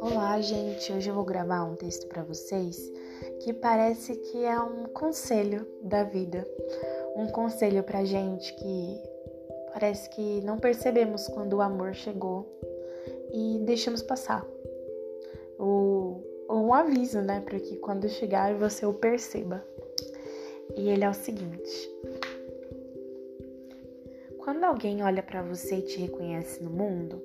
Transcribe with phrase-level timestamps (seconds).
[0.00, 0.92] Olá, gente.
[0.92, 2.92] Hoje eu vou gravar um texto para vocês
[3.40, 6.46] que parece que é um conselho da vida.
[7.14, 9.00] Um conselho pra gente que
[9.72, 12.46] parece que não percebemos quando o amor chegou
[13.32, 14.44] e deixamos passar.
[15.58, 19.64] Ou, um aviso, né, para que quando chegar você o perceba.
[20.76, 21.90] E ele é o seguinte:
[24.48, 27.22] Quando alguém olha para você e te reconhece no mundo,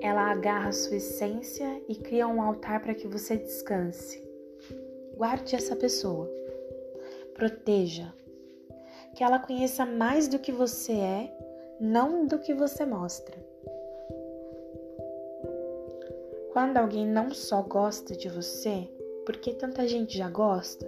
[0.00, 4.22] ela agarra sua essência e cria um altar para que você descanse.
[5.16, 6.30] Guarde essa pessoa.
[7.34, 8.14] Proteja.
[9.16, 11.36] Que ela conheça mais do que você é,
[11.80, 13.36] não do que você mostra.
[16.52, 18.88] Quando alguém não só gosta de você,
[19.26, 20.86] porque tanta gente já gosta,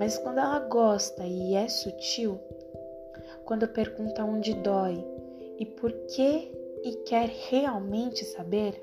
[0.00, 2.40] mas quando ela gosta e é sutil,
[3.44, 5.04] quando pergunta onde dói
[5.58, 6.50] e por que
[6.82, 8.80] e quer realmente saber,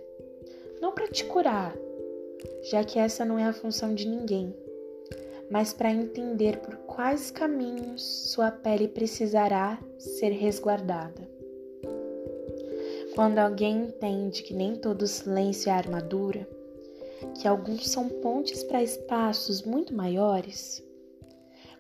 [0.82, 1.76] não para te curar,
[2.64, 4.56] já que essa não é a função de ninguém,
[5.50, 8.02] mas para entender por quais caminhos
[8.32, 11.30] sua pele precisará ser resguardada.
[13.14, 16.48] Quando alguém entende que nem todo silêncio é armadura,
[17.36, 20.82] que alguns são pontes para espaços muito maiores,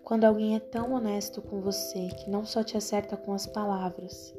[0.04, 4.34] quando alguém é tão honesto com você que não só te acerta com as palavras,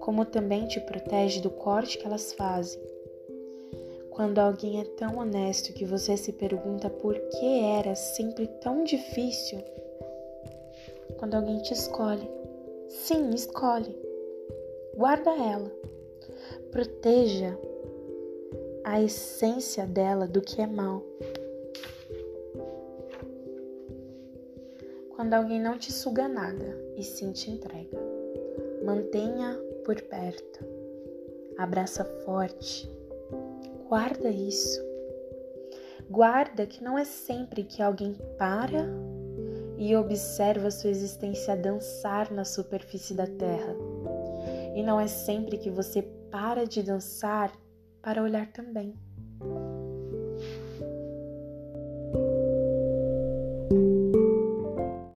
[0.00, 2.80] como também te protege do corte que elas fazem.
[4.10, 9.58] Quando alguém é tão honesto que você se pergunta por que era sempre tão difícil.
[11.18, 12.28] Quando alguém te escolhe.
[12.88, 13.96] Sim, escolhe.
[14.94, 15.72] Guarda ela.
[16.70, 17.58] Proteja
[18.84, 21.02] a essência dela do que é mal.
[25.22, 27.96] Quando alguém não te suga nada e sim te entrega,
[28.84, 30.66] mantenha por perto,
[31.56, 32.90] abraça forte,
[33.88, 34.82] guarda isso.
[36.10, 38.84] Guarda que não é sempre que alguém para
[39.78, 43.76] e observa sua existência dançar na superfície da terra.
[44.74, 46.02] E não é sempre que você
[46.32, 47.52] para de dançar
[48.02, 48.92] para olhar também.